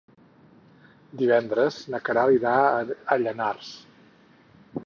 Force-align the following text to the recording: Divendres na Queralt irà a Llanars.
Divendres 1.19 1.77
na 1.95 2.01
Queralt 2.09 2.39
irà 2.39 2.57
a 2.69 3.19
Llanars. 3.25 3.73